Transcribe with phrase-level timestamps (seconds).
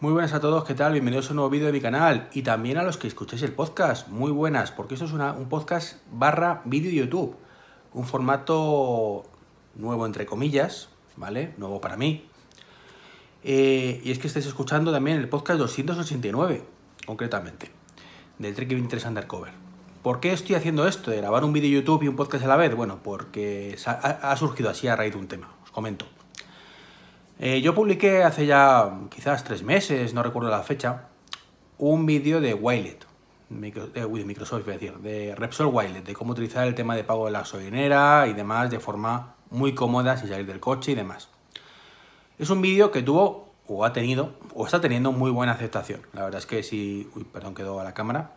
[0.00, 0.92] Muy buenas a todos, ¿qué tal?
[0.92, 3.50] Bienvenidos a un nuevo vídeo de mi canal y también a los que escuchéis el
[3.50, 4.06] podcast.
[4.06, 7.34] Muy buenas, porque esto es un podcast barra vídeo YouTube.
[7.94, 9.24] Un formato
[9.74, 11.52] nuevo entre comillas, ¿vale?
[11.56, 12.24] Nuevo para mí.
[13.42, 16.62] Eh, y es que estáis escuchando también el podcast 289,
[17.04, 17.72] concretamente,
[18.38, 19.52] del Trek 23 Undercover.
[20.04, 22.56] ¿Por qué estoy haciendo esto de grabar un vídeo YouTube y un podcast a la
[22.56, 22.72] vez?
[22.72, 23.90] Bueno, porque ha,
[24.30, 26.06] ha surgido así a raíz de un tema, os comento.
[27.38, 31.08] Eh, yo publiqué hace ya quizás tres meses, no recuerdo la fecha,
[31.78, 33.06] un vídeo de Wilet,
[33.50, 37.26] micro- de, Microsoft, a decir, de Repsol Wilet, de cómo utilizar el tema de pago
[37.26, 41.28] de la gasolinera y demás de forma muy cómoda sin salir del coche y demás.
[42.38, 46.00] Es un vídeo que tuvo, o ha tenido, o está teniendo muy buena aceptación.
[46.12, 47.08] La verdad es que si...
[47.14, 48.32] Uy, perdón, quedó a la cámara.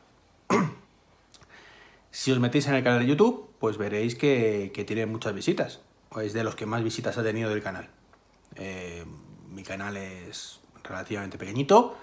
[2.11, 5.81] si os metéis en el canal de YouTube, pues veréis que, que tiene muchas visitas.
[6.21, 7.89] Es de los que más visitas ha tenido del canal.
[8.55, 9.05] Eh,
[9.49, 11.95] mi canal es relativamente pequeñito.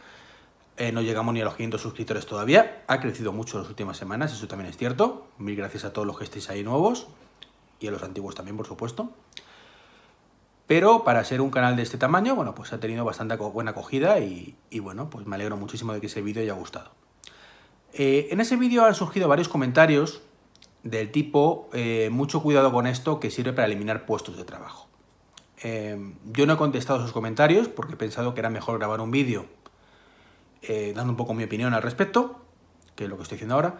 [0.77, 2.85] eh, no llegamos ni a los 500 suscriptores todavía.
[2.87, 5.27] Ha crecido mucho en las últimas semanas, eso también es cierto.
[5.39, 7.09] Mil gracias a todos los que estéis ahí nuevos.
[7.81, 9.11] Y a los antiguos también, por supuesto.
[10.67, 14.21] Pero para ser un canal de este tamaño, bueno, pues ha tenido bastante buena acogida
[14.21, 16.91] y, bueno, pues me alegro muchísimo de que ese vídeo haya gustado.
[17.93, 20.21] Eh, en ese vídeo han surgido varios comentarios
[20.83, 21.71] del tipo,
[22.11, 24.89] mucho cuidado con esto que sirve para eliminar puestos de trabajo.
[25.63, 29.11] Eh, yo no he contestado esos comentarios porque he pensado que era mejor grabar un
[29.11, 29.47] vídeo
[30.63, 32.41] eh, dando un poco mi opinión al respecto,
[32.95, 33.79] que es lo que estoy haciendo ahora.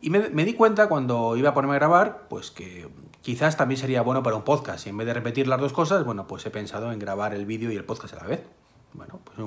[0.00, 2.88] Y me, di cuenta cuando iba a ponerme a grabar, pues que
[3.22, 4.86] quizás también sería bueno para un podcast.
[4.86, 7.46] Y en vez de repetir las dos cosas, bueno, pues he pensado en grabar el
[7.46, 8.44] vídeo y el podcast a la vez.
[8.92, 9.38] Bueno, pues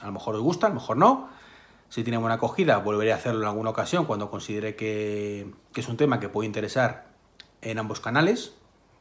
[0.00, 1.30] a lo mejor os gusta, a lo mejor no.
[1.88, 5.88] Si tiene buena acogida, volveré a hacerlo en alguna ocasión cuando considere que, que es
[5.88, 7.06] un tema que puede interesar
[7.62, 8.54] en ambos canales,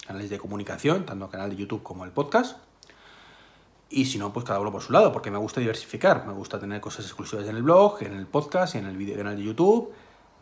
[0.10, 2.58] canales de comunicación, tanto el canal de YouTube como el podcast.
[3.92, 6.26] Y si no, pues cada uno por su lado, porque me gusta diversificar.
[6.26, 9.38] Me gusta tener cosas exclusivas en el blog, en el podcast, en el video canal
[9.38, 9.94] de YouTube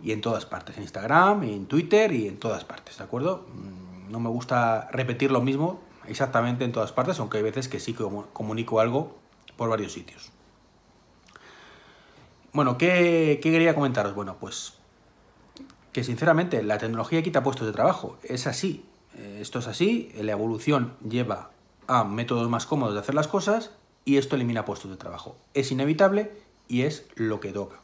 [0.01, 0.77] y en todas partes.
[0.77, 3.45] En Instagram, en Twitter y en todas partes, ¿de acuerdo?
[3.53, 7.81] Mm, No me gusta repetir lo mismo exactamente en todas partes, aunque hay veces que
[7.81, 9.17] sí que comu- comunico algo
[9.57, 10.31] por varios sitios.
[12.53, 14.15] Bueno, ¿qué, qué quería comentaros?
[14.15, 14.73] Bueno, pues
[15.91, 18.17] que sinceramente la tecnología quita puestos de trabajo.
[18.23, 18.85] Es así.
[19.17, 20.11] Eh, Esto es así.
[20.15, 21.51] La evolución lleva
[21.87, 23.71] a métodos más cómodos de hacer las cosas
[24.05, 25.35] y esto elimina puestos de trabajo.
[25.53, 26.31] Es inevitable
[26.67, 27.79] y es lo que toca.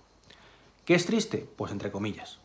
[0.85, 1.47] ¿Qué es triste?
[1.55, 2.39] Pues entre comillas.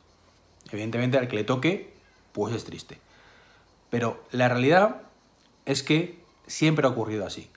[0.70, 1.92] Evidentemente al que le toque,
[2.32, 2.98] pues es triste.
[3.90, 5.02] Pero la realidad
[5.66, 7.50] es que siempre ha ocurrido así.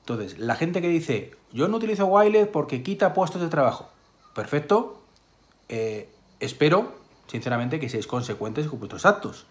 [0.00, 3.88] Entonces, la gente que dice, yo no utilizo Wilet porque quita puestos de trabajo.
[4.34, 5.00] Perfecto.
[5.68, 6.08] Eh,
[6.38, 6.94] espero,
[7.26, 9.46] sinceramente, que seáis consecuentes con vuestros actos.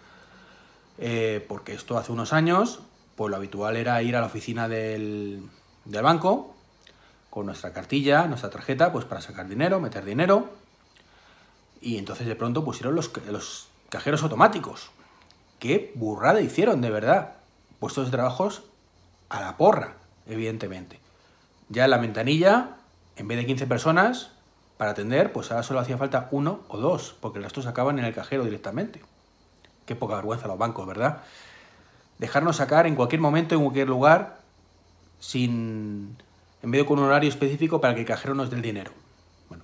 [0.98, 2.80] Eh, porque esto hace unos años,
[3.16, 5.50] pues lo habitual era ir a la oficina del,
[5.86, 6.56] banco
[7.30, 10.50] con nuestra cartilla, nuestra tarjeta, pues para sacar dinero, meter dinero.
[11.82, 14.92] Y entonces de pronto pusieron los, los cajeros automáticos.
[15.60, 17.34] Qué burrada hicieron, de verdad.
[17.80, 18.64] Puestos de trabajos
[19.30, 19.96] a la porra,
[20.28, 21.00] evidentemente.
[21.70, 22.78] Ya en la ventanilla,
[23.18, 24.32] en vez de 15 personas
[24.78, 28.00] para atender, pues ahora solo hacía falta uno o dos, porque el resto se acaban
[28.00, 29.02] en el cajero directamente.
[29.86, 31.24] Qué poca vergüenza los bancos, ¿verdad?
[32.18, 34.40] Dejarnos sacar en cualquier momento, en cualquier lugar,
[35.20, 36.18] sin.
[36.64, 38.92] en medio con un horario específico para que el cajero nos dé el dinero.
[39.50, 39.64] Bueno,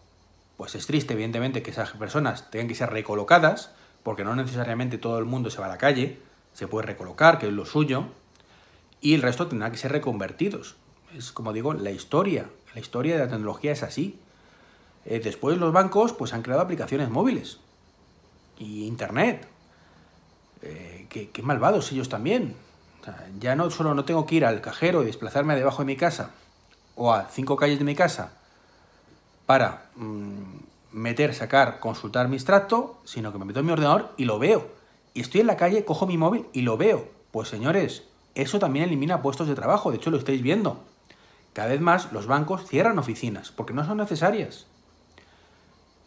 [0.58, 3.72] pues es triste, evidentemente, que esas personas tengan que ser recolocadas,
[4.04, 6.20] porque no necesariamente todo el mundo se va a la calle,
[6.54, 8.06] se puede recolocar, que es lo suyo,
[9.00, 10.76] y el resto tendrá que ser reconvertidos.
[11.16, 12.50] Es como digo, la historia.
[12.74, 14.20] La historia de la tecnología es así.
[15.06, 17.60] Eh, después los bancos pues han creado aplicaciones móviles
[18.60, 19.48] y internet.
[20.62, 22.56] Eh, qué, malvados ellos también.
[23.40, 26.32] Ya no solo no tengo que ir al cajero y desplazarme debajo de mi casa
[26.96, 28.34] o a cinco calles de mi casa
[29.48, 30.62] para mm,
[30.92, 34.70] meter, sacar, consultar mi extracto, sino que me meto en mi ordenador y lo veo.
[35.14, 37.08] Y estoy en la calle, cojo mi móvil y lo veo.
[37.32, 38.04] Pues señores,
[38.36, 40.84] eso también elimina puestos de trabajo, de hecho lo estáis viendo.
[41.54, 44.68] Cada vez más los bancos cierran oficinas porque no son necesarias.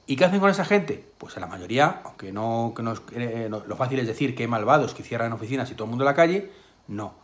[0.07, 1.05] ¿Y qué hacen con esa gente?
[1.19, 4.43] Pues a la mayoría, aunque no, que nos- eh, no- lo fácil es decir que
[4.43, 6.53] hay malvados que cierran oficinas y todo el mundo a la calle,
[6.89, 7.15] no.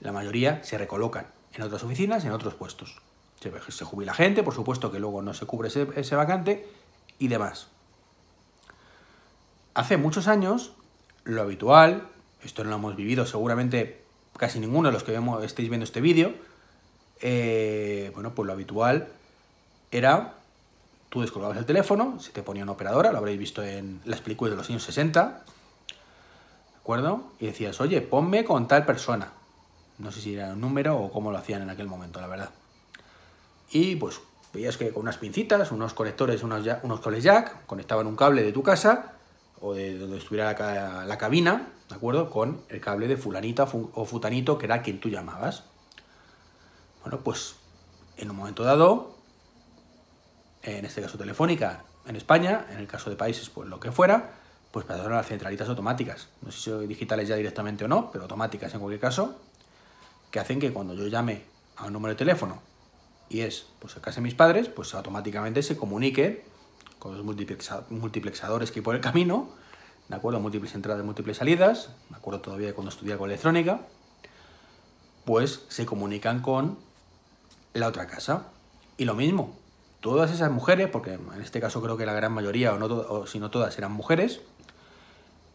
[0.00, 3.00] La mayoría se recolocan en otras oficinas, en otros puestos.
[3.40, 6.68] Se, jubila gente, por supuesto que luego no se cubre ese, vacante
[7.18, 7.68] y demás.
[9.74, 10.72] Hace muchos años,
[11.24, 12.06] lo habitual,
[12.44, 14.02] esto no lo hemos vivido seguramente
[14.36, 16.34] casi ninguno de los que vemos, viendo este vídeo,
[17.20, 19.08] eh, bueno, pues lo habitual
[19.90, 20.34] era
[21.10, 24.52] tú descolgabas el teléfono, se te ponía una operadora, lo habréis visto en las películas
[24.52, 25.42] de los años 60,
[25.90, 27.32] ¿de acuerdo?
[27.40, 29.32] Y decías, oye, ponme con tal persona.
[29.98, 32.50] No sé si era un número o cómo lo hacían en aquel momento, la verdad.
[33.70, 34.20] Y pues
[34.54, 38.52] veías que con unas pincitas, unos conectores, unos, unos cables jack, conectaban un cable de
[38.52, 39.12] tu casa
[39.60, 42.30] o de donde estuviera la, la cabina, ¿de acuerdo?
[42.30, 45.64] Con el cable de fulanita o futanito, que era quien tú llamabas.
[47.02, 47.56] Bueno, pues
[48.16, 49.19] en un momento dado,
[50.62, 54.32] en este caso telefónica, en España, en el caso de países, pues lo que fuera,
[54.70, 56.28] pues pasaron a las centralitas automáticas.
[56.42, 59.36] No sé si digitales ya directamente o no, pero automáticas en cualquier caso,
[60.30, 61.44] que hacen que cuando yo llame
[61.76, 62.62] a un número de teléfono
[63.28, 66.44] y es pues a casa de mis padres, pues automáticamente se comunique
[66.98, 69.48] con los multiplexadores que hay por el camino,
[70.08, 70.40] ¿de acuerdo?
[70.40, 73.80] Múltiples entradas, múltiples salidas, me acuerdo todavía de cuando estudiaba con electrónica,
[75.24, 76.78] pues se comunican con
[77.72, 78.48] la otra casa.
[78.98, 79.56] Y lo mismo,
[80.00, 83.26] todas esas mujeres, porque en este caso creo que la gran mayoría, o, no o
[83.26, 84.40] si no todas, eran mujeres,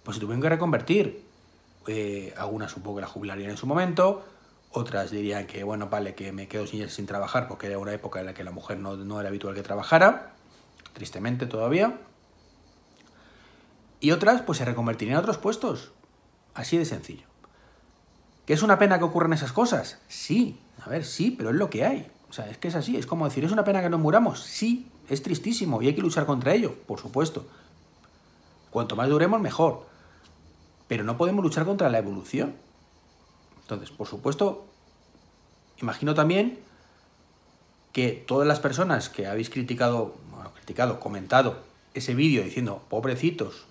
[0.03, 1.25] pues se tuvieron que reconvertir.
[1.87, 4.23] Eh, algunas supongo que la jubilarían en su momento,
[4.71, 8.19] otras dirían que, bueno, vale, que me quedo sin, sin trabajar porque era una época
[8.19, 10.33] en la que la mujer no, no era habitual que trabajara,
[10.93, 11.99] tristemente todavía.
[13.99, 15.91] Y otras, pues se reconvertirían a otros puestos.
[16.53, 17.27] Así de sencillo.
[18.45, 19.99] ¿Que es una pena que ocurran esas cosas?
[20.07, 22.11] Sí, a ver, sí, pero es lo que hay.
[22.29, 24.41] O sea, es que es así, es como decir, ¿es una pena que nos muramos?
[24.41, 27.45] Sí, es tristísimo y hay que luchar contra ello, por supuesto.
[28.69, 29.85] Cuanto más duremos, mejor.
[30.87, 32.55] Pero no podemos luchar contra la evolución.
[33.61, 34.65] Entonces, por supuesto,
[35.81, 36.59] imagino también
[37.93, 41.63] que todas las personas que habéis criticado, bueno, criticado, comentado
[41.93, 43.65] ese vídeo diciendo, pobrecitos,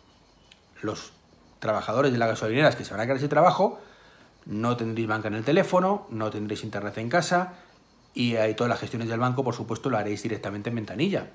[0.81, 1.13] los
[1.59, 3.79] trabajadores de las gasolineras que se van a quedar sin trabajo,
[4.47, 7.55] no tendréis banca en el teléfono, no tendréis internet en casa
[8.15, 11.31] y ahí todas las gestiones del banco, por supuesto, lo haréis directamente en ventanilla.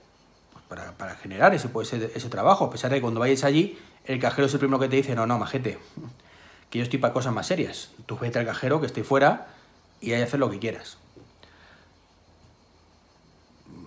[0.53, 4.19] Pues para, generar ese, ese, ese trabajo, a pesar de que cuando vayáis allí, el
[4.19, 5.77] cajero es el primero que te dice, no, no, majete,
[6.69, 7.91] que yo estoy para cosas más serias.
[8.05, 9.47] Tú vete al cajero, que estoy fuera,
[9.99, 10.97] y ahí hacer lo que quieras.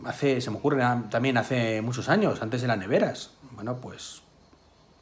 [0.05, 3.31] Hace, se me ocurre también hace muchos años, antes de las neveras.
[3.53, 4.23] Bueno, pues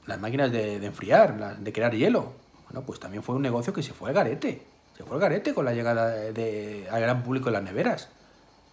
[0.06, 2.32] las máquinas de, de enfriar, de crear hielo.
[2.64, 4.62] Bueno, pues también fue un negocio que se fue al garete.
[5.04, 8.08] Fue al garete con la llegada de, al gran público de las neveras.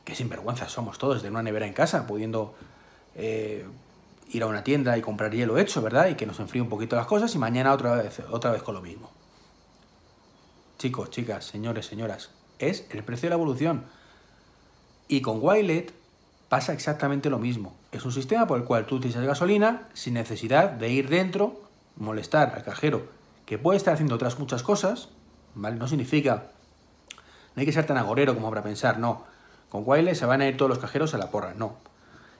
[0.03, 2.55] Qué sinvergüenza somos todos de una nevera en casa, pudiendo
[3.15, 3.65] eh,
[4.29, 6.07] ir a una tienda y comprar hielo hecho, ¿verdad?
[6.07, 8.75] Y que nos enfríe un poquito las cosas y mañana otra vez, otra vez con
[8.75, 9.11] lo mismo.
[10.77, 12.29] Chicos, chicas, señores, señoras,
[12.59, 13.83] es el precio de la evolución.
[15.07, 15.93] Y con Wilet
[16.49, 17.75] pasa exactamente lo mismo.
[17.91, 21.61] Es un sistema por el cual tú utilizas gasolina sin necesidad de ir dentro,
[21.95, 25.07] molestar al cajero que puede estar haciendo otras muchas cosas,
[25.57, 25.75] ¿vale?
[25.75, 26.43] No significa,
[27.55, 29.25] no hay que ser tan agorero como para pensar, no,
[29.69, 31.75] con Wireless se van a ir todos los cajeros a la porra, no.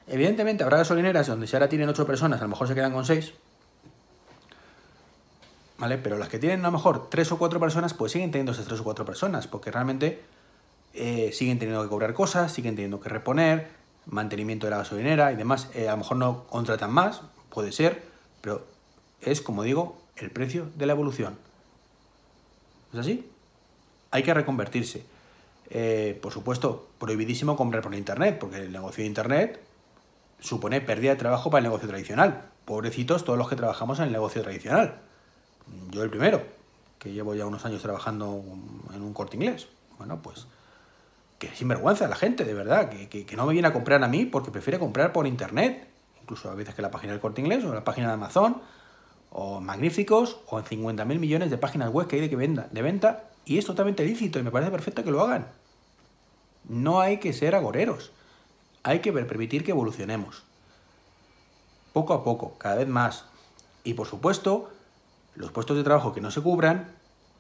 [0.08, 3.06] Evidentemente habrá gasolineras donde si ahora tienen 8 personas, a lo mejor se quedan con
[3.06, 3.34] 6,
[5.78, 5.98] ¿vale?
[5.98, 8.66] Pero las que tienen a lo mejor 3 o 4 personas, pues siguen teniendo esas
[8.66, 10.24] 3 o 4 personas, porque realmente
[10.94, 13.68] eh, siguen teniendo que cobrar cosas, siguen teniendo que reponer,
[14.06, 15.70] mantenimiento de la gasolinera y demás.
[15.74, 18.04] Eh, a lo mejor no contratan más, puede ser,
[18.42, 18.66] pero
[19.22, 21.47] es, como digo, el precio de la evolución.
[22.98, 23.30] ¿Es así?
[24.10, 25.06] Hay que reconvertirse.
[25.70, 29.60] Eh, por supuesto, prohibidísimo comprar por Internet, porque el negocio de Internet
[30.40, 32.50] supone pérdida de trabajo para el negocio tradicional.
[32.66, 34.96] Pobrecitos todos los que trabajamos en el negocio tradicional.
[35.92, 36.42] Yo el primero,
[36.98, 38.44] que llevo ya unos años trabajando
[38.92, 39.68] en un corte inglés.
[40.00, 40.48] Bueno, pues
[41.38, 44.08] que sinvergüenza la gente, de verdad, que, que, que, no me viene a comprar a
[44.08, 45.88] mí porque prefiere comprar por Internet.
[46.24, 48.60] Incluso a veces que la página del corte inglés o la página de Amazon
[49.40, 52.82] o magníficos, o en 50.000 millones de páginas web que hay de, que venda, de
[52.82, 55.46] venta, y es totalmente lícito y me parece perfecto que lo hagan.
[56.68, 58.10] No hay que ser agoreros,
[58.82, 60.42] hay que permitir que evolucionemos.
[61.94, 63.26] Poco a poco, cada vez más.
[63.84, 64.72] Y por supuesto,
[65.36, 66.96] los puestos de trabajo que no se cubran,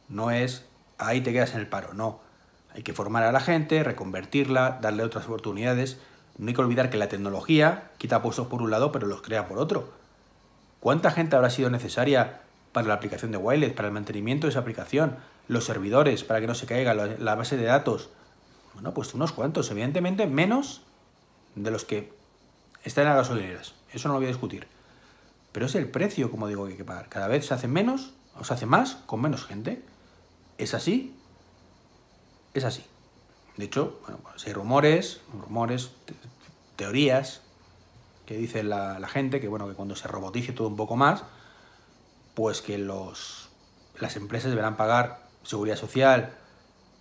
[0.08, 0.66] no es
[1.00, 2.20] ahí te quedas en el paro, no.
[2.75, 5.98] Hay que formar a la gente, reconvertirla, darle otras oportunidades.
[6.38, 9.48] No hay que olvidar que la tecnología quita puestos por un lado, pero los crea
[9.48, 9.97] por otro.
[10.88, 12.39] ¿Cuánta gente habrá sido necesaria
[12.72, 15.17] para la aplicación de Wireless, para el mantenimiento de esa aplicación,
[15.50, 18.10] los servidores, para que no se caiga la base de datos?
[18.74, 20.84] Bueno, pues unos cuantos, evidentemente menos
[21.56, 22.13] de los que
[22.86, 23.74] están en las gasolineras.
[23.91, 24.65] Eso no lo voy a discutir.
[25.51, 27.10] Pero es el precio, como digo, que hay que pagar.
[27.10, 29.82] Cada vez se hace menos, o se hace más, con menos gente.
[30.58, 31.13] ¿Es así?
[32.53, 32.86] Es así.
[33.58, 35.91] De hecho, bueno, pues hay rumores, rumores,
[36.77, 37.41] teorías,
[38.27, 41.24] que dice la, gente, que bueno, que cuando se robotice todo un poco más,
[42.36, 43.50] pues que los,
[44.00, 46.36] las empresas deberán pagar seguridad social,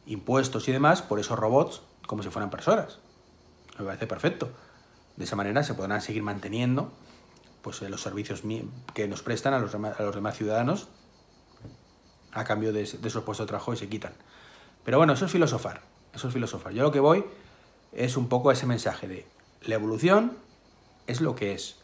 [0.07, 3.01] impuestos y demás por esos robots como si fueran personas.
[3.77, 4.51] Me parece perfecto.
[5.17, 6.93] De esa manera se podrán seguir manteniendo
[7.61, 8.45] pues, los servicios
[8.95, 10.89] que nos prestan a los, a los demás ciudadanos
[12.31, 14.13] a cambio de, de, esos puestos de trabajo y se quitan.
[14.85, 15.81] Pero bueno, eso es filosofar.
[16.15, 16.73] Eso es filosofar.
[16.73, 17.25] Yo lo que voy
[17.93, 19.27] es un poco a ese mensaje de
[19.63, 20.46] la evolución
[21.07, 21.77] es lo que es.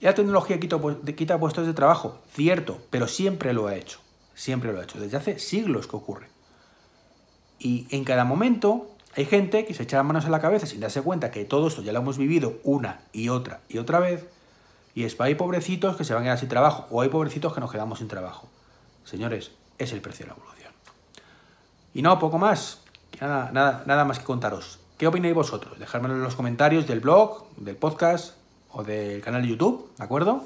[0.00, 2.18] ¿Y la tecnología quita, puestos de trabajo?
[2.32, 4.00] Cierto, pero siempre lo ha hecho.
[4.34, 4.98] Siempre lo ha hecho.
[4.98, 6.26] Desde hace siglos que ocurre.
[7.60, 10.80] Y en cada momento hay gente que se echa las manos a la cabeza sin
[10.80, 14.26] darse cuenta que todo esto ya lo hemos vivido una y otra y otra vez.
[14.96, 17.54] Y es para hay pobrecitos que se van a quedar sin trabajo o hay pobrecitos
[17.54, 18.48] que nos quedamos sin trabajo.
[19.04, 20.72] Señores, es el precio de la evolución.
[21.94, 22.80] Y no, poco más.
[23.20, 24.80] Nada, nada, nada más que contaros.
[24.98, 25.78] ¿Qué opináis vosotros?
[25.78, 28.41] Dejármelo en los comentarios del blog, del podcast
[28.72, 30.44] o del canal de YouTube, ¿de acuerdo?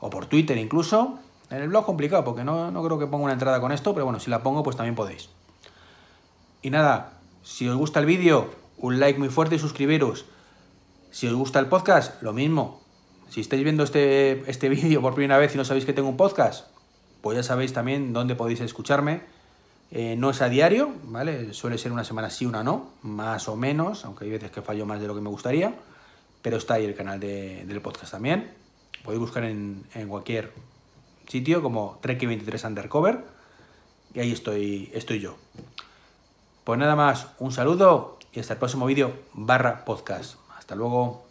[0.00, 1.18] O por Twitter incluso.
[1.50, 4.04] En el blog complicado porque no, no creo que ponga una entrada con esto, pero
[4.04, 5.28] bueno, si la pongo pues también podéis.
[6.62, 10.24] Y nada, si os gusta el vídeo, un like muy fuerte y suscribiros.
[11.10, 12.80] Si os gusta el podcast, lo mismo.
[13.30, 16.16] Si estáis viendo este, este vídeo por primera vez y no sabéis que tengo un
[16.16, 16.66] podcast,
[17.20, 19.22] pues ya sabéis también dónde podéis escucharme.
[19.92, 21.54] Eh, no es a diario, ¿vale?
[21.54, 24.84] Suele ser una semana sí, una no, más o menos, aunque hay veces que fallo
[24.84, 25.74] más de lo que me gustaría.
[26.42, 28.52] Pero está ahí el canal del podcast también.
[29.04, 30.52] Podéis buscar en, en cualquier
[31.26, 33.24] sitio como Trek23 Undercover.
[34.14, 35.36] Y ahí estoy, estoy yo.
[36.64, 40.36] Pues nada más, un saludo y hasta el próximo vídeo barra podcast.
[40.56, 41.25] Hasta luego.